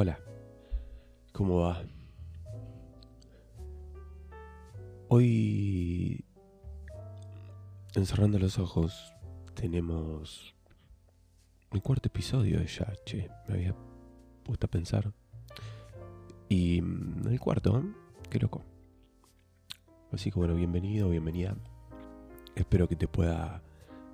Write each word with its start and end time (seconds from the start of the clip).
Hola, 0.00 0.20
¿cómo 1.32 1.62
va? 1.62 1.82
Hoy, 5.08 6.24
encerrando 7.96 8.38
los 8.38 8.60
ojos, 8.60 9.12
tenemos 9.54 10.54
el 11.72 11.82
cuarto 11.82 12.06
episodio 12.06 12.60
de 12.60 12.68
ya, 12.68 12.92
che, 13.04 13.28
me 13.48 13.54
había 13.54 13.74
puesto 14.44 14.66
a 14.66 14.70
pensar. 14.70 15.12
Y 16.48 16.80
mm, 16.80 17.26
el 17.26 17.40
cuarto, 17.40 17.82
qué 18.30 18.38
loco. 18.38 18.62
Así 20.12 20.30
que 20.30 20.38
bueno, 20.38 20.54
bienvenido, 20.54 21.10
bienvenida. 21.10 21.56
Espero 22.54 22.86
que 22.86 22.94
te 22.94 23.08
pueda 23.08 23.64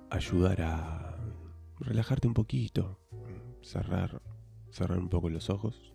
ayudar 0.09 0.63
a 0.63 1.15
relajarte 1.77 2.27
un 2.27 2.33
poquito, 2.33 2.97
cerrar, 3.61 4.19
cerrar 4.75 4.99
un 4.99 5.07
poco 5.07 5.29
los 5.29 5.49
ojos 5.49 5.93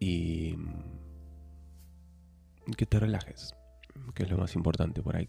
y 0.00 0.56
mm, 0.56 0.82
que 2.76 2.84
te 2.84 2.98
relajes, 2.98 3.54
que 4.14 4.24
es 4.24 4.30
lo 4.30 4.38
más 4.38 4.56
importante 4.56 5.02
por 5.02 5.14
ahí. 5.14 5.28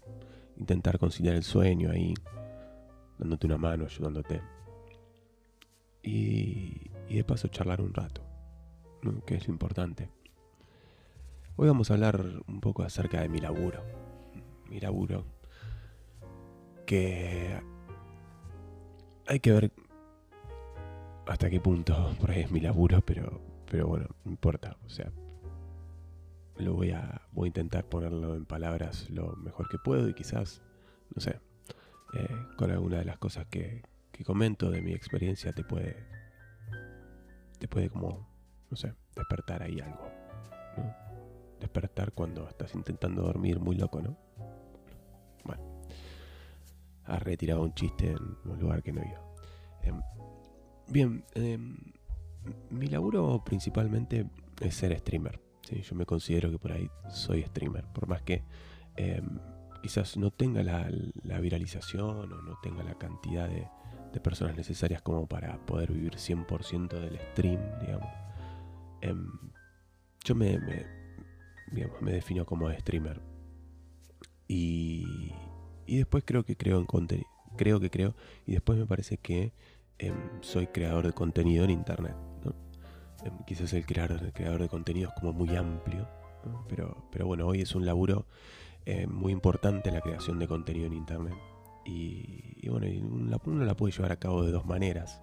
Intentar 0.56 0.98
conciliar 0.98 1.36
el 1.36 1.44
sueño 1.44 1.90
ahí, 1.90 2.14
dándote 3.18 3.46
una 3.46 3.58
mano, 3.58 3.84
ayudándote. 3.84 4.42
Y, 6.02 6.90
y 7.08 7.16
de 7.16 7.24
paso 7.24 7.46
charlar 7.46 7.80
un 7.80 7.94
rato, 7.94 8.22
que 9.24 9.36
es 9.36 9.46
lo 9.46 9.54
importante. 9.54 10.10
Hoy 11.56 11.68
vamos 11.68 11.90
a 11.90 11.94
hablar 11.94 12.42
un 12.48 12.60
poco 12.60 12.82
acerca 12.82 13.20
de 13.20 13.28
mi 13.28 13.38
laburo. 13.38 13.84
Mi 14.68 14.80
laburo. 14.80 15.24
Que 16.86 17.60
hay 19.26 19.38
que 19.38 19.52
ver 19.52 19.72
hasta 21.26 21.50
qué 21.50 21.60
punto 21.60 22.14
por 22.20 22.30
ahí 22.30 22.40
es 22.40 22.50
mi 22.50 22.60
laburo, 22.60 23.00
pero, 23.02 23.40
pero 23.70 23.86
bueno, 23.86 24.08
no 24.24 24.30
importa. 24.30 24.76
O 24.84 24.88
sea, 24.88 25.10
lo 26.56 26.74
voy 26.74 26.90
a, 26.90 27.22
voy 27.32 27.46
a 27.46 27.48
intentar 27.48 27.84
ponerlo 27.88 28.34
en 28.34 28.44
palabras 28.44 29.08
lo 29.10 29.34
mejor 29.36 29.68
que 29.68 29.78
puedo 29.78 30.08
y 30.08 30.14
quizás, 30.14 30.62
no 31.14 31.20
sé, 31.20 31.40
eh, 32.14 32.36
con 32.56 32.70
alguna 32.70 32.98
de 32.98 33.04
las 33.04 33.18
cosas 33.18 33.46
que, 33.46 33.82
que 34.12 34.24
comento 34.24 34.70
de 34.70 34.82
mi 34.82 34.92
experiencia 34.92 35.52
te 35.52 35.64
puede, 35.64 35.96
te 37.58 37.68
puede 37.68 37.88
como, 37.88 38.28
no 38.70 38.76
sé, 38.76 38.94
despertar 39.14 39.62
ahí 39.62 39.80
algo. 39.80 40.08
¿no? 40.76 41.12
despertar 41.62 42.12
cuando 42.12 42.48
estás 42.48 42.74
intentando 42.74 43.22
dormir 43.22 43.60
muy 43.60 43.76
loco, 43.76 44.02
¿no? 44.02 44.16
Bueno, 45.44 45.62
has 47.04 47.22
retirado 47.22 47.62
un 47.62 47.72
chiste 47.72 48.10
en 48.10 48.36
un 48.44 48.58
lugar 48.58 48.82
que 48.82 48.92
no 48.92 49.00
iba. 49.00 49.20
Em, 49.82 50.02
bien, 50.92 51.24
em, 51.34 51.76
mi 52.70 52.86
laburo 52.86 53.42
principalmente 53.44 54.26
es 54.60 54.74
ser 54.74 54.96
streamer. 54.98 55.40
Yo 55.70 55.94
me 55.94 56.04
considero 56.04 56.50
que 56.50 56.58
por 56.58 56.72
ahí 56.72 56.90
soy 57.08 57.42
streamer, 57.44 57.84
por 57.92 58.06
más 58.06 58.22
que 58.22 58.44
em, 58.96 59.38
quizás 59.82 60.16
no 60.16 60.30
tenga 60.30 60.62
la, 60.62 61.40
viralización 61.40 62.18
o 62.18 62.26
no 62.26 62.58
tenga 62.62 62.82
la 62.82 62.94
cantidad 62.94 63.48
de, 63.48 63.68
personas 64.22 64.54
necesarias 64.54 65.00
como 65.00 65.26
para 65.26 65.56
poder 65.64 65.90
vivir 65.90 66.16
100% 66.16 67.00
del 67.00 67.18
stream, 67.32 67.58
digamos. 67.80 68.08
yo 70.24 70.34
me 70.34 70.58
me 72.00 72.12
defino 72.12 72.44
como 72.44 72.70
streamer. 72.70 73.20
Y, 74.46 75.32
y 75.86 75.96
después 75.96 76.24
creo 76.26 76.44
que 76.44 76.56
creo 76.56 76.78
en 76.78 76.86
contenido. 76.86 77.28
Creo 77.56 77.80
que 77.80 77.90
creo. 77.90 78.14
Y 78.46 78.52
después 78.52 78.78
me 78.78 78.86
parece 78.86 79.18
que 79.18 79.52
em, 79.98 80.14
soy 80.40 80.66
creador 80.68 81.06
de 81.06 81.12
contenido 81.12 81.64
en 81.64 81.70
internet. 81.70 82.16
Em, 83.24 83.38
quizás 83.46 83.72
el 83.72 83.86
creador, 83.86 84.20
de 84.20 84.68
contenido 84.68 85.08
es 85.10 85.14
como 85.20 85.32
muy 85.32 85.54
amplio. 85.56 86.08
Pero, 86.68 87.08
pero 87.12 87.26
bueno, 87.26 87.46
hoy 87.46 87.60
es 87.60 87.74
un 87.74 87.86
laburo 87.86 88.26
eh, 88.84 89.06
muy 89.06 89.32
importante 89.32 89.92
la 89.92 90.00
creación 90.00 90.38
de 90.38 90.48
contenido 90.48 90.86
en 90.86 90.94
internet. 90.94 91.34
Y, 91.84 92.56
y 92.60 92.68
bueno, 92.68 92.86
uno 93.44 93.64
la 93.64 93.74
puede 93.74 93.92
llevar 93.92 94.12
a 94.12 94.16
cabo 94.16 94.44
de 94.44 94.50
dos 94.50 94.66
maneras. 94.66 95.22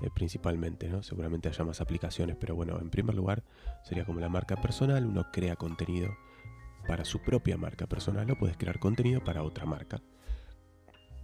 Eh, 0.00 0.10
principalmente, 0.14 0.88
¿no? 0.88 1.02
Seguramente 1.02 1.48
haya 1.48 1.64
más 1.64 1.80
aplicaciones, 1.80 2.36
pero 2.38 2.54
bueno, 2.54 2.78
en 2.80 2.88
primer 2.88 3.16
lugar 3.16 3.42
sería 3.82 4.04
como 4.04 4.20
la 4.20 4.28
marca 4.28 4.56
personal, 4.56 5.04
uno 5.04 5.26
crea 5.32 5.56
contenido 5.56 6.16
para 6.86 7.04
su 7.04 7.20
propia 7.20 7.56
marca 7.56 7.86
personal 7.86 8.30
o 8.30 8.38
puedes 8.38 8.56
crear 8.56 8.78
contenido 8.78 9.24
para 9.24 9.42
otra 9.42 9.66
marca. 9.66 10.00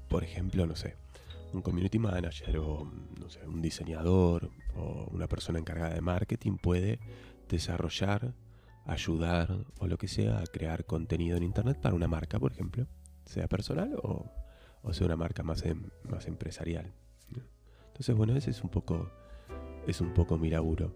Por 0.09 0.25
ejemplo, 0.25 0.67
no 0.67 0.75
sé, 0.75 0.97
un 1.55 1.63
community 1.63 1.99
manager 1.99 2.59
o 2.59 2.85
no 2.85 3.27
un 3.47 3.63
diseñador 3.63 4.51
o 4.77 5.09
una 5.11 5.29
persona 5.29 5.59
encargada 5.59 5.95
de 5.95 6.01
marketing 6.01 6.57
puede 6.57 6.99
desarrollar, 7.49 8.35
ayudar 8.85 9.65
o 9.79 9.87
lo 9.87 9.97
que 9.97 10.09
sea 10.09 10.41
a 10.41 10.47
crear 10.47 10.85
contenido 10.85 11.37
en 11.37 11.43
internet 11.43 11.81
para 11.81 11.95
una 11.95 12.09
marca, 12.09 12.39
por 12.39 12.53
ejemplo, 12.53 12.87
sea 13.25 13.49
personal 13.49 13.95
o, 14.03 14.31
sea 14.93 15.07
una 15.07 15.17
marca 15.17 15.43
más, 15.43 15.65
em, 15.65 15.89
más 16.05 16.27
empresarial. 16.27 16.93
Entonces, 17.87 18.17
bueno, 18.17 18.37
ese 18.37 18.51
es 18.51 18.63
un 18.63 18.71
poco, 18.71 19.09
es 19.87 20.01
un 20.01 20.13
poco 20.13 20.37
mi 20.37 20.51
laburo. 20.51 20.93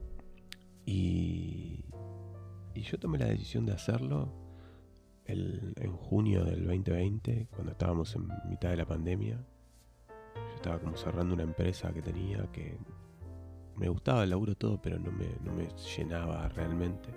Y, 0.85 1.85
y 2.75 2.83
yo 2.83 2.99
tomé 2.99 3.19
la 3.19 3.27
decisión 3.27 3.65
de 3.67 3.73
hacerlo 3.73 4.35
en 5.27 5.93
junio 5.93 6.45
del 6.45 6.67
2020, 6.67 7.49
cuando 7.51 7.73
estábamos 7.73 8.17
en 8.17 8.29
mitad 8.49 8.71
de 8.71 8.77
la 8.79 8.87
pandemia. 8.87 9.39
Estaba 10.59 10.79
como 10.79 10.97
cerrando 10.97 11.35
una 11.35 11.45
empresa 11.45 11.93
que 11.93 12.03
tenía 12.03 12.51
que 12.53 12.79
me 13.77 13.89
gustaba 13.89 14.25
el 14.25 14.31
laburo 14.31 14.55
todo, 14.57 14.81
pero 14.83 14.99
no 14.99 15.13
me, 15.13 15.27
no 15.45 15.53
me 15.53 15.69
llenaba 15.97 16.49
realmente. 16.49 17.11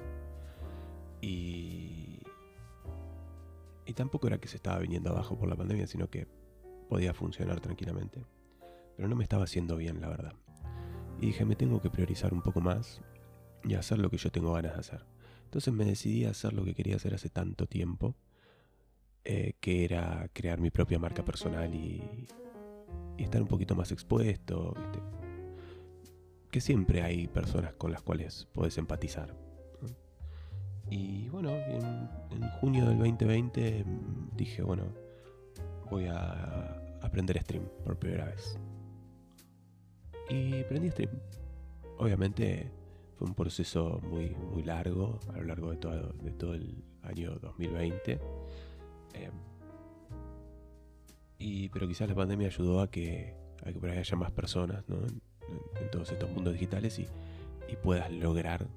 Y, 1.22 2.20
y 3.86 3.94
tampoco 3.94 4.28
era 4.28 4.40
que 4.40 4.48
se 4.48 4.58
estaba 4.58 4.80
viniendo 4.80 5.10
abajo 5.10 5.38
por 5.38 5.50
la 5.50 5.56
pandemia, 5.56 5.88
sino 5.88 6.10
que 6.10 6.28
podía 6.88 7.14
funcionar 7.14 7.60
tranquilamente 7.60 8.26
pero 9.02 9.10
no 9.10 9.16
me 9.16 9.24
estaba 9.24 9.46
haciendo 9.46 9.78
bien, 9.78 10.00
la 10.00 10.10
verdad. 10.10 10.34
Y 11.20 11.26
dije, 11.26 11.44
me 11.44 11.56
tengo 11.56 11.82
que 11.82 11.90
priorizar 11.90 12.36
un 12.36 12.44
poco 12.44 12.62
más 12.62 13.02
y 13.64 13.74
hacer 13.74 13.98
lo 13.98 14.12
que 14.12 14.18
yo 14.18 14.32
tengo 14.32 14.54
ganas 14.54 14.74
de 14.74 14.80
hacer. 14.80 15.06
Entonces 15.46 15.74
me 15.74 15.86
decidí 15.86 16.26
a 16.26 16.30
hacer 16.30 16.54
lo 16.54 16.64
que 16.64 16.76
quería 16.76 16.98
hacer 16.98 17.16
hace 17.16 17.30
tanto 17.30 17.66
tiempo, 17.66 18.16
eh, 19.24 19.54
que 19.60 19.86
era 19.86 20.30
crear 20.34 20.60
mi 20.60 20.70
propia 20.70 21.00
marca 21.00 21.26
personal 21.26 21.74
y, 21.74 22.28
estar 23.24 23.42
un 23.42 23.48
poquito 23.48 23.76
más 23.76 23.92
expuesto. 23.92 24.74
Que 26.50 26.62
siempre 26.62 27.02
hay 27.02 27.28
personas 27.28 27.74
con 27.74 27.92
las 27.92 28.02
cuales 28.02 28.48
puedes 28.54 28.78
empatizar. 28.78 29.36
Y 30.90 31.30
bueno, 31.30 31.52
en, 31.52 32.10
junio 32.60 32.86
del 32.86 32.98
2020 32.98 33.86
mm, 33.86 34.36
dije, 34.36 34.62
bueno, 34.62 34.84
voy 35.90 36.08
a 36.08 36.82
aprender 37.02 37.42
stream 37.42 37.64
por 37.86 37.98
primera 37.98 38.26
vez 38.26 38.60
y 40.32 40.64
prendí 40.64 40.90
stream. 40.90 41.12
Obviamente 41.98 42.72
fue 43.18 43.28
un 43.28 43.36
proceso 43.36 44.00
muy, 44.04 44.36
muy 44.52 44.64
largo 44.64 45.20
a 45.34 45.38
lo 45.38 45.44
largo 45.44 45.72
de 45.72 45.78
todo, 45.78 46.14
de 46.14 46.32
todo 46.32 46.54
el 46.54 46.84
año 47.04 47.38
2020. 47.40 48.20
Em, 49.14 49.32
y, 51.42 51.70
pero 51.70 51.88
quizás 51.88 52.08
la 52.08 52.16
pandemia 52.16 52.48
ayudó 52.48 52.82
a 52.82 52.90
que, 52.90 53.36
por 53.80 53.90
ahí 53.90 53.98
haya 53.98 54.16
más 54.16 54.32
personas 54.32 54.84
en, 54.90 55.22
todos 55.92 56.12
estos 56.12 56.30
mundos 56.32 56.54
digitales 56.54 57.00
y, 57.00 57.08
puedas 57.82 58.12
lograr 58.12 58.68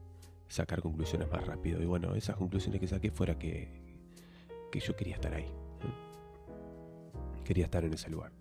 sacar 0.47 0.81
conclusiones 0.81 1.29
más 1.29 1.45
rápido. 1.45 1.83
Y 1.83 1.85
bueno, 1.85 2.15
esas 2.15 2.37
conclusiones 2.37 2.81
que 2.81 2.87
saqué 2.87 3.11
fuera 3.11 3.37
que, 3.37 3.69
yo 4.73 4.97
quería 4.97 5.15
estar 5.15 5.35
ahí. 5.35 5.47
Quería 7.45 7.65
estar 7.65 7.85
en 7.85 7.93
ese 7.93 8.11
lugar 8.11 8.33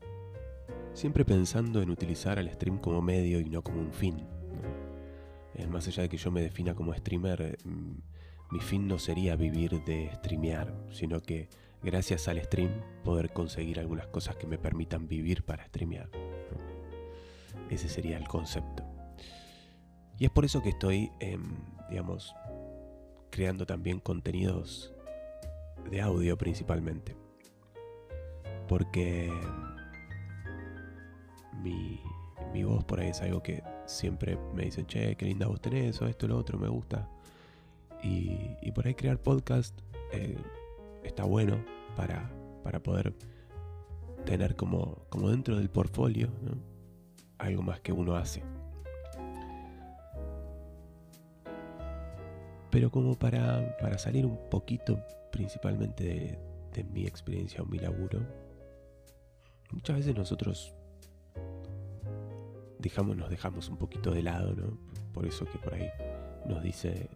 siempre 0.93 1.25
pensando 1.25 1.81
en 1.81 1.89
utilizar 1.89 2.37
al 2.37 2.51
stream 2.51 2.77
como 2.77 3.01
medio 3.01 3.39
y 3.39 3.45
no 3.45 3.63
como 3.63 3.81
un 3.81 3.91
fin. 3.91 4.27
más 5.69 5.87
allá 5.87 6.03
de 6.03 6.09
que 6.09 6.17
yo 6.17 6.29
me 6.29 6.41
defina 6.41 6.75
como 6.75 6.93
streamer, 6.93 7.57
mm, 7.63 8.53
mi 8.53 8.59
fin 8.59 8.87
no 8.87 8.99
sería 8.99 9.35
vivir 9.35 9.83
de 9.83 10.11
streamear, 10.15 10.71
sino 10.91 11.19
que 11.19 11.49
gracias 11.83 12.27
al 12.27 12.41
stream 12.41 12.71
poder 13.03 13.31
conseguir 13.31 13.79
algunas 13.79 14.07
cosas 14.07 14.35
que 14.37 14.47
me 14.47 14.57
permitan 14.57 15.07
vivir 15.07 15.43
para 15.43 15.65
streamear. 15.65 16.09
Ese 17.69 17.89
sería 17.89 18.17
el 18.17 18.27
concepto. 18.27 18.83
Y 20.17 20.25
es 20.25 20.31
por 20.31 20.45
eso 20.45 20.61
que 20.61 20.69
estoy, 20.69 21.11
em, 21.19 21.57
digamos, 21.89 22.35
creando 23.29 23.65
también 23.65 23.99
contenidos 23.99 24.93
de 25.89 26.01
audio 26.01 26.37
principalmente. 26.37 27.15
Porque 28.67 29.31
mi, 31.61 31.99
voz 32.63 32.83
por 32.85 32.99
ahí 32.99 33.09
es 33.09 33.21
algo 33.21 33.41
que 33.41 33.63
siempre 33.85 34.37
me 34.53 34.65
dicen, 34.65 34.85
che, 34.85 35.15
qué 35.15 35.25
linda 35.25 35.47
voz 35.47 35.59
tenés, 35.59 36.01
o 36.01 36.07
esto, 36.07 36.27
lo 36.27 36.37
otro, 36.37 36.57
me 36.57 36.69
gusta. 36.69 37.09
Y, 38.01 38.71
por 38.71 38.87
ahí 38.87 38.95
crear 38.95 39.17
podcast 39.17 39.77
eh, 40.11 40.37
está 41.03 41.23
bueno 41.23 41.72
para, 41.95 42.31
para 42.63 42.81
poder 42.81 43.13
tener 44.25 44.55
como, 44.55 45.05
como 45.09 45.29
dentro 45.29 45.57
del 45.57 45.69
portfolio 45.69 46.29
algo 47.37 47.61
más 47.61 47.79
que 47.81 47.91
uno 47.91 48.15
hace. 48.15 48.43
Pero 52.71 52.89
como 52.89 53.13
para, 53.13 53.77
para 53.77 53.97
salir 53.97 54.25
un 54.25 54.37
poquito 54.49 54.97
principalmente 55.31 56.39
de, 56.73 56.83
mi 56.85 57.05
experiencia 57.05 57.61
o 57.61 57.65
mi 57.65 57.77
laburo, 57.77 58.19
muchas 59.71 59.97
veces 59.97 60.15
nosotros 60.15 60.73
dejamos, 62.79 63.15
nos 63.15 63.29
dejamos 63.29 63.69
un 63.69 63.77
poquito 63.77 64.11
de 64.11 64.23
lado, 64.23 64.55
¿no? 64.55 64.77
Por 65.13 65.27
eso 65.27 65.45
que 65.45 65.59
por 65.59 65.75
ahí 65.75 65.87
nos 66.47 66.63
dice 66.63 67.09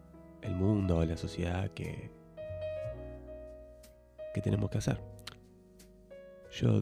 el 0.44 0.56
mundo 0.56 0.98
o 0.98 1.06
la 1.06 1.18
sociedad 1.18 1.72
que, 1.72 2.12
que 4.34 4.42
tenemos 4.42 4.70
que 4.70 4.78
hacer. 4.78 5.02
Yo, 6.52 6.82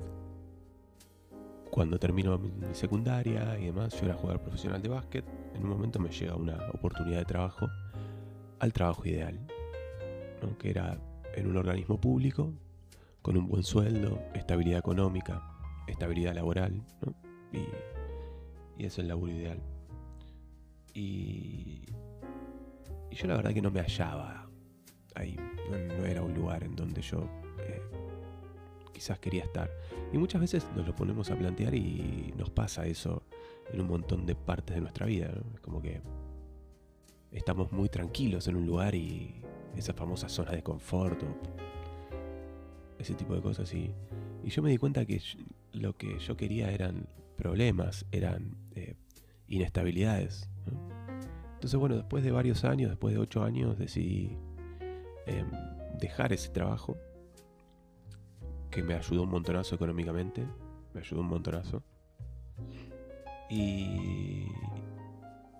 cuando 1.72 2.00
termino 2.00 2.38
mi, 2.38 2.52
secundaria 2.74 3.58
y 3.60 3.66
demás, 3.66 4.00
yo 4.00 4.06
era 4.06 4.16
jugador 4.16 4.42
profesional 4.42 4.82
de 4.82 4.90
básquet, 4.90 5.26
en 5.54 5.64
un 5.64 5.70
momento 5.70 6.00
me 6.00 6.10
llega 6.10 6.36
una 6.36 6.58
oportunidad 6.74 7.20
de 7.20 7.26
trabajo 7.26 7.68
al 8.60 8.74
trabajo 8.74 9.06
ideal, 9.06 9.40
que 10.60 10.70
era 10.70 10.98
en 11.34 11.48
un 11.48 11.58
organismo 11.58 12.00
público, 12.00 12.54
con 13.22 13.38
un 13.38 13.48
buen 13.48 13.64
sueldo, 13.64 14.22
estabilidad 14.34 14.80
económica, 14.80 15.42
estabilidad 15.88 16.36
laboral, 16.36 16.84
y, 17.52 18.84
es 18.84 19.00
el 19.00 19.08
laburo 19.08 19.32
ideal. 19.32 19.62
Y 20.94 21.86
yo 23.12 23.28
la 23.28 23.38
verdad 23.38 23.54
que 23.54 23.62
no 23.62 23.72
me 23.72 23.82
hallaba 23.82 24.45
ahí, 25.16 25.36
no, 25.70 26.06
era 26.06 26.22
un 26.22 26.34
lugar 26.34 26.64
en 26.64 26.76
donde 26.76 27.02
yo 27.02 27.28
eh, 27.60 27.82
quizás 28.94 29.20
quería 29.20 29.44
estar. 29.44 29.70
Y 30.14 30.18
muchas 30.18 30.42
veces 30.42 30.68
nos 30.76 30.86
lo 30.86 30.96
ponemos 30.96 31.30
a 31.32 31.38
plantear 31.38 31.74
y 31.76 32.34
nos 32.38 32.50
pasa 32.50 32.86
eso 32.86 33.24
en 33.72 33.82
un 33.82 33.88
montón 33.88 34.26
de 34.26 34.36
partes 34.36 34.76
de 34.76 34.82
nuestra 34.82 35.06
vida. 35.06 35.32
Es 35.54 35.60
como 35.62 35.82
que 35.82 36.02
estamos 37.32 37.72
muy 37.72 37.90
tranquilos 37.90 38.48
en 38.48 38.56
un 38.56 38.66
lugar 38.66 38.96
y 38.96 39.42
esa 39.76 39.94
famosa 39.94 40.30
zona 40.30 40.52
de 40.52 40.64
confort 40.64 41.22
ese 43.00 43.14
tipo 43.14 43.36
de 43.36 43.42
cosas. 43.42 43.74
Y, 43.74 43.92
y 44.44 44.50
yo 44.50 44.62
me 44.62 44.70
di 44.70 44.78
cuenta 44.78 45.06
que 45.06 45.22
lo 45.74 45.98
que 45.98 46.20
yo 46.20 46.38
quería 46.38 46.72
eran 46.72 47.08
problemas, 47.38 48.06
eran 48.12 48.56
eh, 48.76 48.96
inestabilidades. 49.48 50.50
Entonces, 51.54 51.80
bueno, 51.80 51.96
después 51.96 52.24
de 52.24 52.32
varios 52.32 52.64
años, 52.64 52.90
después 52.90 53.14
de 53.14 53.20
ocho 53.20 53.44
años, 53.44 53.78
decidí 53.78 54.38
em, 55.26 55.50
dejar 56.00 56.34
ese 56.34 56.50
trabajo 56.50 56.98
que 58.70 58.84
me 58.84 58.94
ayudó 58.94 59.24
un 59.24 59.30
montonazo 59.30 59.76
económicamente, 59.76 60.46
me 60.94 61.00
ayudó 61.00 61.22
un 61.22 61.28
montonazo. 61.28 61.84
Y, 63.50 64.48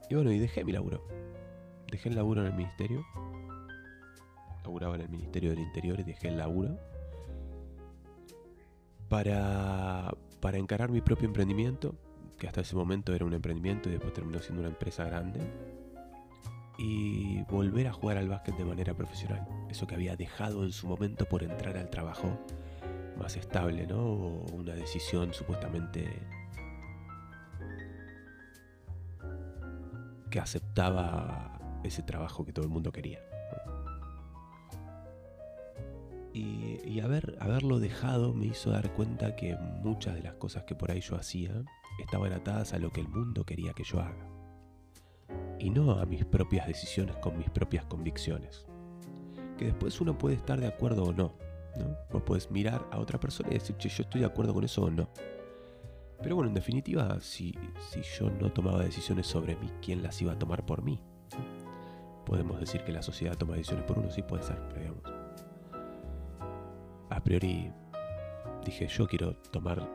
y 0.10 0.16
bueno, 0.16 0.32
y 0.32 0.40
dejé 0.40 0.64
mi 0.64 0.72
laburo. 0.72 1.02
Dejé 1.90 2.10
el 2.10 2.16
laburo 2.16 2.42
en 2.42 2.48
el 2.48 2.54
ministerio. 2.54 3.06
Laburaba 4.64 4.96
en 4.96 5.02
el 5.02 5.10
Ministerio 5.10 5.52
del 5.52 5.60
Interior 5.60 6.00
y 6.00 6.04
dejé 6.04 6.28
el 6.28 6.38
laburo. 6.38 6.78
Para, 9.08 10.12
para 10.42 10.58
encarar 10.58 10.90
mi 10.90 11.02
propio 11.02 11.28
emprendimiento, 11.28 11.96
que 12.38 12.48
hasta 12.48 12.62
ese 12.62 12.76
momento 12.76 13.14
era 13.14 13.24
un 13.24 13.34
emprendimiento 13.34 13.88
y 13.88 13.94
después 13.94 14.14
terminó 14.14 14.40
siendo 14.40 14.62
una 14.62 14.70
empresa 14.70 15.06
grande 15.06 15.40
y 16.78 17.44
volver 17.44 17.88
a 17.88 17.94
jugar 17.94 18.18
al 18.18 18.28
básquet 18.28 18.56
de 18.58 18.66
manera 18.66 18.94
profesional. 18.94 19.48
Eso 19.70 19.88
que 19.88 19.96
había 19.96 20.16
dejado 20.16 20.64
en 20.64 20.72
su 20.72 20.88
momento 20.88 21.26
por 21.26 21.44
entrar 21.44 21.78
al 21.78 21.90
trabajo 21.90 22.38
más 23.18 23.38
estable, 23.38 23.88
¿no? 23.88 24.02
O 24.02 24.46
una 24.54 24.74
decisión 24.74 25.34
supuestamente 25.34 26.22
que 30.30 30.40
aceptaba 30.40 31.80
ese 31.84 32.04
trabajo 32.04 32.44
que 32.46 32.52
todo 32.52 32.66
el 32.66 32.72
mundo 32.72 32.92
quería. 32.92 33.20
Y, 36.34 36.82
y 36.84 37.00
haber, 37.00 37.38
haberlo 37.40 37.80
dejado 37.80 38.34
me 38.34 38.48
hizo 38.48 38.72
dar 38.72 38.92
cuenta 38.94 39.38
que 39.38 39.56
muchas 39.82 40.16
de 40.16 40.24
las 40.24 40.34
cosas 40.34 40.64
que 40.64 40.76
por 40.76 40.92
ahí 40.92 41.00
yo 41.00 41.16
hacía 41.16 41.64
estaban 42.00 42.34
atadas 42.34 42.74
a 42.74 42.80
lo 42.80 42.92
que 42.92 43.00
el 43.00 43.08
mundo 43.08 43.46
quería 43.46 43.72
que 43.72 43.86
yo 43.86 44.02
haga 44.02 44.35
y 45.66 45.72
no 45.72 45.94
a 45.94 46.06
mis 46.06 46.24
propias 46.24 46.68
decisiones 46.68 47.16
con 47.16 47.40
mis 47.40 47.50
propias 47.50 47.86
convicciones. 47.86 48.68
Que 49.58 49.66
después 49.66 50.00
uno 50.00 50.16
puede 50.16 50.36
estar 50.36 50.60
de 50.62 50.68
acuerdo 50.68 51.06
o 51.06 51.12
no. 51.12 51.34
¿no? 51.76 51.98
Vos 52.12 52.22
puedes 52.22 52.52
mirar 52.52 52.88
a 52.92 53.00
otra 53.00 53.20
persona 53.20 53.50
y 53.50 53.56
decir, 53.56 53.76
che, 53.78 53.90
yo 53.90 54.04
estoy 54.04 54.22
de 54.22 54.28
acuerdo 54.28 54.54
con 54.54 54.64
eso 54.64 54.84
o 54.84 54.92
no. 54.92 55.10
Pero 56.22 56.36
bueno, 56.36 56.50
en 56.50 56.54
definitiva, 56.54 57.20
si, 57.20 57.58
si 57.80 58.02
yo 58.04 58.30
no 58.30 58.52
tomaba 58.52 58.84
decisiones 58.84 59.26
sobre 59.26 59.56
mí, 59.56 59.72
¿quién 59.82 60.04
las 60.04 60.22
iba 60.22 60.34
a 60.34 60.38
tomar 60.38 60.64
por 60.68 60.84
mí? 60.84 61.02
Podemos 62.28 62.60
decir 62.60 62.84
que 62.84 62.92
la 62.92 63.02
sociedad 63.02 63.36
toma 63.36 63.56
decisiones 63.56 63.86
por 63.86 63.98
uno, 63.98 64.12
sí 64.12 64.22
puede 64.22 64.44
ser, 64.44 64.62
pero 64.68 64.82
digamos. 64.82 65.04
A 67.10 67.24
priori 67.24 67.72
dije, 68.64 68.88
yo 68.88 69.08
quiero 69.08 69.36
tomar 69.52 69.90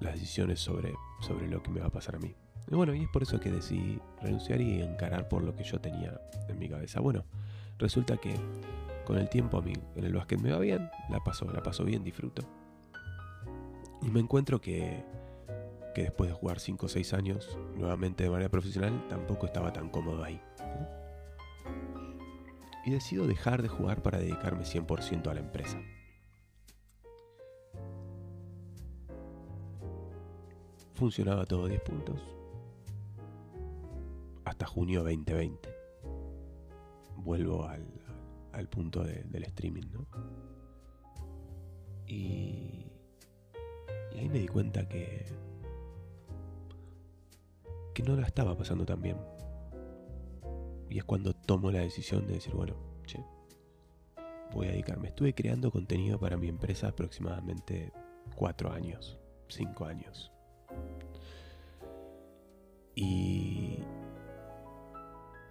las 0.00 0.14
decisiones 0.14 0.58
sobre, 0.58 0.94
sobre 1.20 1.48
lo 1.48 1.62
que 1.62 1.70
me 1.70 1.80
va 1.80 1.88
a 1.88 1.92
pasar 1.92 2.16
a 2.16 2.18
mí. 2.18 2.34
Y 2.70 2.74
bueno, 2.74 2.94
y 2.94 3.02
es 3.02 3.08
por 3.08 3.22
eso 3.22 3.40
que 3.40 3.50
decidí 3.50 4.00
renunciar 4.20 4.60
y 4.60 4.80
encarar 4.80 5.28
por 5.28 5.42
lo 5.42 5.54
que 5.54 5.64
yo 5.64 5.80
tenía 5.80 6.20
en 6.48 6.58
mi 6.58 6.68
cabeza. 6.68 7.00
Bueno, 7.00 7.24
resulta 7.78 8.16
que 8.16 8.34
con 9.04 9.18
el 9.18 9.28
tiempo 9.28 9.58
a 9.58 9.62
mí 9.62 9.72
en 9.96 10.04
el 10.04 10.14
básquet 10.14 10.40
me 10.40 10.52
va 10.52 10.58
bien, 10.58 10.90
la 11.10 11.20
paso, 11.20 11.50
la 11.52 11.62
paso 11.62 11.84
bien, 11.84 12.04
disfruto. 12.04 12.42
Y 14.00 14.10
me 14.10 14.20
encuentro 14.20 14.60
que, 14.60 15.04
que 15.94 16.02
después 16.02 16.30
de 16.30 16.34
jugar 16.34 16.60
5 16.60 16.86
o 16.86 16.88
6 16.88 17.12
años 17.14 17.58
nuevamente 17.76 18.24
de 18.24 18.30
manera 18.30 18.48
profesional, 18.48 19.06
tampoco 19.08 19.46
estaba 19.46 19.72
tan 19.72 19.88
cómodo 19.90 20.24
ahí. 20.24 20.40
Y 22.84 22.90
decido 22.90 23.26
dejar 23.26 23.62
de 23.62 23.68
jugar 23.68 24.02
para 24.02 24.18
dedicarme 24.18 24.64
100% 24.64 25.28
a 25.28 25.34
la 25.34 25.40
empresa. 25.40 25.80
Funcionaba 30.94 31.46
todo 31.46 31.68
10 31.68 31.80
puntos, 31.82 32.20
hasta 34.52 34.66
junio 34.66 35.02
2020. 35.02 35.74
Vuelvo 37.16 37.64
al, 37.64 37.86
al 38.52 38.68
punto 38.68 39.02
del 39.02 39.44
streaming, 39.44 39.90
¿no? 39.90 40.06
Y, 42.06 42.92
ahí 44.14 44.28
me 44.28 44.40
di 44.40 44.48
cuenta 44.48 44.86
que, 44.86 45.24
que 47.94 48.02
no 48.02 48.14
la 48.14 48.26
estaba 48.26 48.54
pasando 48.54 48.84
tan 48.84 49.00
bien. 49.00 49.16
Y 50.90 50.98
es 50.98 51.04
cuando 51.04 51.32
tomo 51.32 51.70
la 51.70 51.80
decisión 51.80 52.26
de 52.26 52.34
decir, 52.34 52.52
bueno, 52.52 52.74
che, 53.06 53.24
voy 54.52 54.66
a 54.66 54.72
dedicarme. 54.72 55.08
Estuve 55.08 55.34
creando 55.34 55.70
contenido 55.70 56.20
para 56.20 56.36
mi 56.36 56.48
empresa 56.48 56.88
aproximadamente 56.88 57.90
cuatro 58.36 58.70
años, 58.70 59.18
cinco 59.48 59.86
años. 59.86 60.30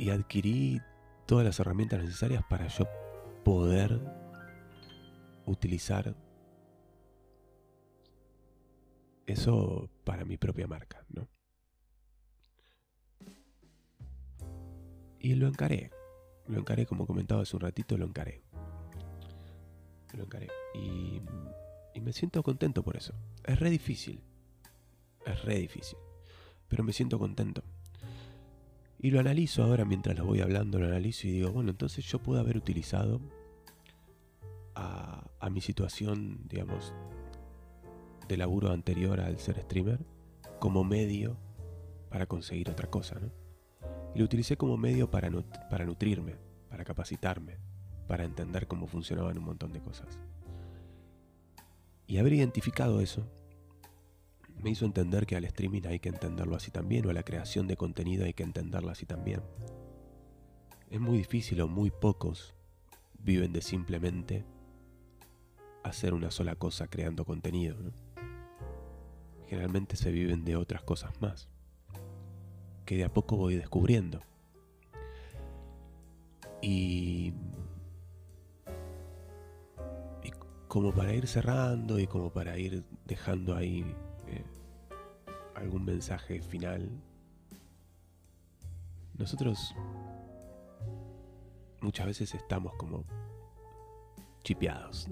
Y 0.02 0.10
adquirí 0.10 0.82
todas 1.28 1.46
las 1.46 1.60
herramientas 1.60 2.04
necesarias 2.04 2.44
para 2.50 2.66
yo 2.66 2.88
poder 3.46 4.02
utilizar 5.46 6.16
eso 9.28 9.92
para 10.04 10.26
mi 10.26 10.38
propia 10.38 10.66
marca, 10.66 11.06
¿no? 11.10 11.30
Y 15.20 15.36
lo 15.36 15.48
encaré. 15.48 15.92
Lo 16.48 16.58
encaré, 16.58 16.88
como 16.88 17.06
comentaba 17.06 17.44
hace 17.44 17.56
un 17.56 17.62
ratito, 17.62 17.96
lo 17.96 18.08
encaré. 18.08 18.42
Lo 20.18 20.24
encaré. 20.24 20.48
Y, 20.74 21.22
y 21.94 22.02
me 22.02 22.12
siento 22.12 22.42
contento 22.42 22.82
por 22.82 22.98
eso. 22.98 23.14
Es 23.44 23.60
re 23.60 23.70
difícil. 23.70 24.24
Es 25.28 25.46
re 25.46 25.60
difícil. 25.60 26.00
Pero 26.68 26.84
me 26.84 26.92
siento 26.92 27.20
contento. 27.20 27.64
Y 29.04 29.10
lo 29.10 29.20
analizo 29.20 29.64
ahora 29.64 29.84
mientras 29.84 30.16
lo 30.16 30.26
voy 30.26 30.42
hablando, 30.42 30.78
lo 30.78 30.86
analizo 30.86 31.28
y 31.28 31.32
digo, 31.32 31.52
bueno, 31.52 31.72
entonces 31.72 32.06
yo 32.06 32.20
puedo 32.20 32.40
haber 32.40 32.56
utilizado 32.56 33.20
a, 34.76 35.50
mi 35.50 35.60
situación, 35.60 36.48
digamos, 36.48 36.94
de 38.28 38.38
laburo 38.38 38.72
anterior 38.72 39.20
al 39.20 39.40
ser 39.40 39.60
streamer 39.60 40.00
como 40.60 40.84
medio 40.84 41.36
para 42.10 42.28
conseguir 42.28 42.70
otra 42.70 42.90
cosa, 42.90 43.20
¿no? 43.20 43.32
Y 44.14 44.20
lo 44.20 44.26
utilicé 44.26 44.56
como 44.56 44.78
medio 44.78 45.10
para, 45.10 45.32
para 45.70 45.84
nutrirme, 45.84 46.36
para 46.70 46.86
capacitarme, 46.86 47.58
para 48.08 48.24
entender 48.24 48.68
cómo 48.68 48.86
funcionaban 48.86 49.38
un 49.38 49.46
montón 49.46 49.74
de 49.74 49.82
cosas. 49.82 50.20
Y 52.06 52.18
haber 52.18 52.34
identificado 52.34 53.02
eso 53.02 53.26
me 54.62 54.70
hizo 54.70 54.86
entender 54.86 55.26
que 55.26 55.36
al 55.36 55.46
streaming 55.46 55.82
hay 55.86 56.00
que 56.00 56.10
entenderlo 56.10 56.56
así 56.56 56.72
también, 56.72 57.06
o 57.06 57.10
a 57.10 57.14
la 57.14 57.24
creación 57.24 57.68
de 57.68 57.78
contenido 57.78 58.26
hay 58.26 58.34
que 58.34 58.44
entenderlo 58.44 58.92
así 58.92 59.06
también. 59.06 59.42
Es 60.90 61.00
muy 61.00 61.18
difícil 61.18 61.62
o 61.62 61.68
muy 61.68 61.90
pocos 61.90 62.54
viven 63.20 63.54
de 63.54 63.62
simplemente 63.62 64.46
hacer 65.84 66.14
una 66.14 66.32
sola 66.32 66.56
cosa 66.56 66.88
creando 66.88 67.26
contenido. 67.26 67.78
Generalmente 69.48 69.96
se 69.96 70.12
viven 70.12 70.46
de 70.46 70.56
otras 70.56 70.84
cosas 70.84 71.20
más, 71.22 71.50
que 72.86 72.98
de 72.98 73.04
a 73.04 73.14
poco 73.14 73.38
voy 73.38 73.56
descubriendo. 73.56 74.22
Y, 76.62 77.34
y 80.24 80.32
como 80.68 80.94
para 80.94 81.14
ir 81.14 81.28
cerrando 81.28 82.00
y 82.00 82.06
como 82.06 82.32
para 82.32 82.58
ir 82.60 82.84
dejando 83.06 83.56
ahí 83.56 83.96
eh, 84.32 84.44
algún 85.56 85.86
mensaje 85.86 86.42
final, 86.42 86.90
nosotros 89.18 89.76
muchas 91.82 92.06
veces 92.06 92.34
estamos 92.34 92.74
como 92.76 93.06
chipeados 94.44 95.08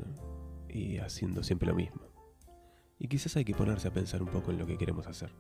y 0.67 0.97
haciendo 0.97 1.43
siempre 1.43 1.67
lo 1.67 1.75
mismo. 1.75 2.01
Y 2.97 3.07
quizás 3.07 3.35
hay 3.37 3.45
que 3.45 3.53
ponerse 3.53 3.87
a 3.87 3.93
pensar 3.93 4.21
un 4.21 4.29
poco 4.29 4.51
en 4.51 4.57
lo 4.57 4.65
que 4.65 4.77
queremos 4.77 5.07
hacer. 5.07 5.31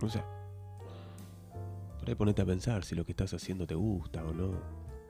No 0.00 0.08
sé. 0.08 0.22
Por 1.98 2.08
ahí 2.08 2.14
ponete 2.14 2.42
a 2.42 2.46
pensar 2.46 2.84
si 2.84 2.94
lo 2.94 3.04
que 3.04 3.12
estás 3.12 3.34
haciendo 3.34 3.66
te 3.66 3.74
gusta 3.74 4.24
o 4.24 4.32
no. 4.32 4.60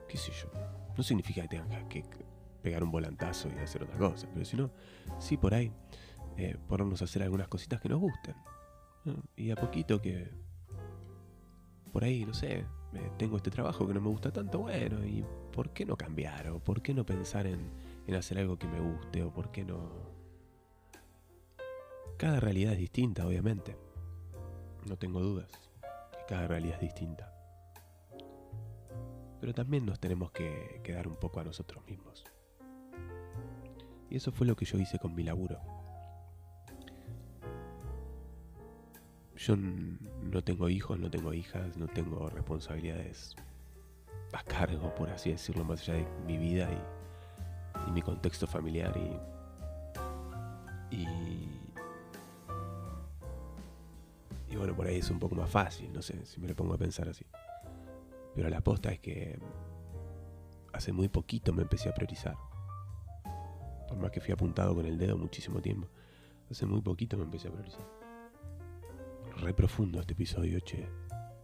¿Qué 0.07 0.17
sé 0.17 0.31
yo? 0.31 0.49
No 0.97 1.03
significa 1.03 1.41
que 1.43 1.47
tengas 1.47 1.83
que 1.85 2.03
pegar 2.61 2.83
un 2.83 2.91
volantazo 2.91 3.49
y 3.49 3.59
hacer 3.59 3.83
otra 3.83 3.97
cosa, 3.97 4.27
pero 4.33 4.45
si 4.45 4.57
no, 4.57 4.69
sí 5.19 5.37
por 5.37 5.53
ahí 5.53 5.71
eh, 6.37 6.57
ponernos 6.67 7.01
a 7.01 7.05
hacer 7.05 7.23
algunas 7.23 7.47
cositas 7.47 7.81
que 7.81 7.89
nos 7.89 7.99
gusten. 7.99 8.35
Y 9.35 9.51
a 9.51 9.55
poquito 9.55 10.01
que. 10.01 10.29
Por 11.91 12.03
ahí, 12.03 12.25
no 12.25 12.33
sé, 12.33 12.65
eh, 12.93 13.11
tengo 13.17 13.37
este 13.37 13.49
trabajo 13.49 13.87
que 13.87 13.93
no 13.93 14.01
me 14.01 14.09
gusta 14.09 14.31
tanto, 14.31 14.59
bueno, 14.59 15.03
¿y 15.03 15.25
por 15.51 15.71
qué 15.71 15.85
no 15.85 15.97
cambiar? 15.97 16.49
¿O 16.49 16.59
por 16.59 16.83
qué 16.83 16.93
no 16.93 17.03
pensar 17.03 17.47
en, 17.47 17.71
en 18.05 18.15
hacer 18.15 18.37
algo 18.37 18.59
que 18.59 18.67
me 18.67 18.79
guste? 18.79 19.23
¿O 19.23 19.33
por 19.33 19.51
qué 19.51 19.65
no 19.65 20.09
cada 22.19 22.41
realidad 22.41 22.73
es 22.73 22.79
distinta, 22.79 23.25
obviamente. 23.25 23.77
No 24.89 24.97
tengo 24.97 25.21
dudas 25.21 25.49
que 26.11 26.19
cada 26.27 26.49
realidad 26.49 26.75
es 26.75 26.81
distinta. 26.81 27.33
Pero 29.39 29.53
también 29.53 29.85
nos 29.85 30.01
tenemos 30.01 30.29
que 30.31 30.81
quedar 30.83 31.07
un 31.07 31.15
poco 31.15 31.39
a 31.39 31.45
nosotros 31.45 31.81
mismos. 31.85 32.25
Y 34.09 34.17
eso 34.17 34.33
fue 34.33 34.45
lo 34.45 34.57
que 34.57 34.65
yo 34.65 34.77
hice 34.77 34.99
con 34.99 35.15
mi 35.15 35.23
laburo. 35.23 35.61
Yo 39.39 39.55
no 39.55 40.43
tengo 40.43 40.67
hijos, 40.67 40.99
no 40.99 41.09
tengo 41.09 41.33
hijas, 41.33 41.77
no 41.77 41.87
tengo 41.87 42.29
responsabilidades 42.29 43.37
a 44.33 44.43
cargo, 44.43 44.93
por 44.95 45.09
así 45.09 45.31
decirlo, 45.31 45.63
más 45.63 45.81
allá 45.81 45.93
de 45.93 46.05
mi 46.27 46.37
vida 46.37 46.69
y, 47.87 47.91
mi 47.91 48.01
contexto 48.01 48.45
familiar 48.45 48.93
y, 50.91 50.95
y 50.95 51.07
y 54.49 54.55
bueno, 54.55 54.75
por 54.75 54.87
ahí 54.87 54.97
es 54.97 55.09
un 55.09 55.19
poco 55.19 55.35
más 55.35 55.49
fácil, 55.49 55.91
no 55.93 56.01
sé 56.01 56.25
si 56.25 56.41
me 56.41 56.47
lo 56.47 56.55
pongo 56.55 56.73
a 56.73 56.77
pensar 56.77 57.07
así. 57.07 57.25
Pero 58.35 58.49
la 58.49 58.57
aposta 58.57 58.91
es 58.91 58.99
que 58.99 59.39
hace 60.73 60.91
muy 60.91 61.07
poquito 61.07 61.53
me 61.53 61.61
empecé 61.61 61.89
a 61.89 61.93
priorizar. 61.93 62.35
Por 63.87 63.97
más 63.97 64.11
que 64.11 64.19
fui 64.19 64.33
apuntado 64.33 64.75
con 64.75 64.85
el 64.85 64.97
dedo 64.97 65.17
muchísimo 65.17 65.61
tiempo. 65.61 65.87
Hace 66.51 66.65
muy 66.65 66.81
poquito 66.81 67.17
me 67.17 67.23
empecé 67.23 67.47
a 67.47 67.51
priorizar. 67.51 67.98
Re 69.41 69.53
profundo 69.53 70.01
este 70.01 70.13
episodio, 70.13 70.59
che. 70.59 70.85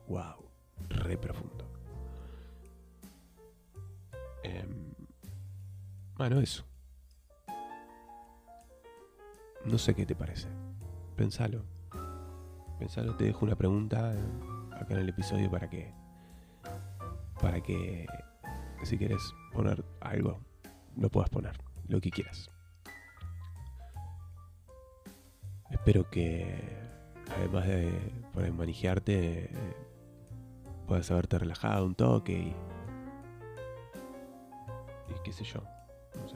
Wow, 0.07 0.49
re 0.89 1.17
profundo. 1.17 1.65
Em, 4.43 4.93
bueno, 6.17 6.41
eso. 6.41 6.65
No 9.63 9.77
sé 9.77 9.95
qué 9.95 10.05
te 10.05 10.13
parece. 10.13 10.49
Pensalo. 11.15 11.63
Pensalo, 12.79 13.15
te 13.15 13.23
dejo 13.23 13.45
una 13.45 13.55
pregunta 13.55 14.11
acá 14.73 14.93
en 14.93 14.99
el 14.99 15.09
episodio 15.09 15.49
para 15.49 15.69
que. 15.69 15.93
Para 17.41 17.61
que. 17.61 18.05
Si 18.83 18.97
quieres 18.97 19.33
poner 19.53 19.85
algo, 20.01 20.41
lo 20.97 21.09
puedas 21.09 21.29
poner. 21.29 21.57
Lo 21.87 22.01
que 22.01 22.11
quieras. 22.11 22.49
Espero 25.71 26.09
que. 26.09 26.84
Además 27.37 27.67
de 27.67 27.91
poder 28.33 28.53
manejarte. 28.53 29.49
Puedas 30.87 31.09
haberte 31.11 31.39
relajado 31.39 31.85
un 31.85 31.95
toque 31.95 32.33
y. 32.33 32.55
Y 35.11 35.19
qué 35.23 35.31
sé 35.31 35.43
yo. 35.43 35.61
No 36.21 36.27
sé. 36.27 36.35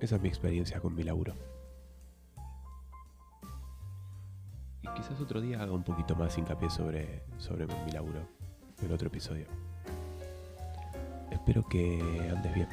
Esa 0.00 0.16
es 0.16 0.22
mi 0.22 0.28
experiencia 0.28 0.80
con 0.80 0.94
mi 0.94 1.02
laburo. 1.02 1.34
quizás 4.96 5.20
otro 5.20 5.40
día 5.40 5.62
haga 5.62 5.72
un 5.72 5.82
poquito 5.82 6.16
más 6.16 6.36
hincapié 6.38 6.70
sobre, 6.70 7.22
sobre 7.38 7.66
mi 7.66 7.92
laburo 7.92 8.20
en 8.82 8.92
otro 8.92 9.08
episodio. 9.08 9.46
Espero 11.30 11.62
que 11.68 12.00
andes 12.34 12.54
bien. 12.54 12.68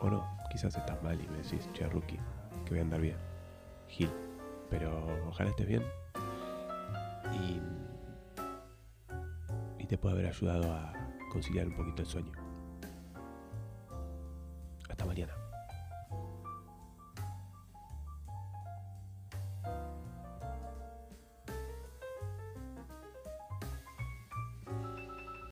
O 0.00 0.10
no, 0.10 0.26
quizás 0.50 0.76
estás 0.76 1.02
mal 1.02 1.20
y 1.20 1.28
me 1.28 1.38
decís, 1.38 1.68
che, 1.72 1.86
rookie, 1.88 2.18
que 2.64 2.70
voy 2.70 2.78
a 2.80 2.82
andar 2.82 3.00
bien. 3.00 3.16
Gil. 3.88 4.27
Pero 4.70 5.06
ojalá 5.28 5.50
estés 5.50 5.66
bien. 5.66 5.82
Y, 7.34 7.60
te 9.86 9.96
pueda 9.96 10.14
haber 10.14 10.26
ayudado 10.26 10.70
a 10.70 10.92
conciliar 11.32 11.66
un 11.66 11.74
poquito 11.74 12.02
el 12.02 12.08
sueño. 12.08 12.37